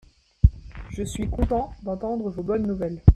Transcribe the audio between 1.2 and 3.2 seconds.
content d'entendre vos bonnes nouvelles.